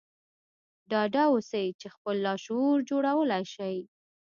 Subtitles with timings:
[0.91, 3.77] ډاډه اوسئ چې خپل لاشعور جوړولای شئ